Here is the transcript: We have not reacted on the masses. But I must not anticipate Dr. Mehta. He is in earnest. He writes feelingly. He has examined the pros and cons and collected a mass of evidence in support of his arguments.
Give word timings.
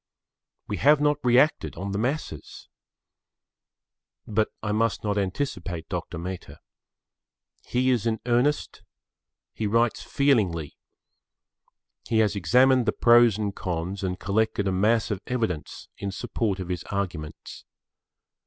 We 0.67 0.77
have 0.77 0.99
not 0.99 1.23
reacted 1.23 1.75
on 1.75 1.91
the 1.91 1.99
masses. 1.99 2.67
But 4.25 4.49
I 4.63 4.71
must 4.71 5.03
not 5.03 5.15
anticipate 5.15 5.89
Dr. 5.89 6.17
Mehta. 6.17 6.59
He 7.67 7.91
is 7.91 8.07
in 8.07 8.19
earnest. 8.25 8.81
He 9.53 9.67
writes 9.67 10.01
feelingly. 10.01 10.75
He 12.07 12.17
has 12.17 12.35
examined 12.35 12.87
the 12.87 12.91
pros 12.93 13.37
and 13.37 13.55
cons 13.55 14.01
and 14.03 14.19
collected 14.19 14.67
a 14.67 14.71
mass 14.71 15.11
of 15.11 15.21
evidence 15.27 15.87
in 15.99 16.09
support 16.09 16.59
of 16.59 16.69
his 16.69 16.83
arguments. 16.85 17.63